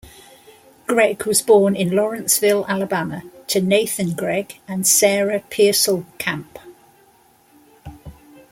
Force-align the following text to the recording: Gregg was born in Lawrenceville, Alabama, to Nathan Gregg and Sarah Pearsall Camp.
Gregg 0.87 1.27
was 1.27 1.43
born 1.43 1.75
in 1.75 1.95
Lawrenceville, 1.95 2.65
Alabama, 2.67 3.21
to 3.45 3.61
Nathan 3.61 4.13
Gregg 4.15 4.57
and 4.67 4.87
Sarah 4.87 5.43
Pearsall 5.51 6.07
Camp. 6.17 6.57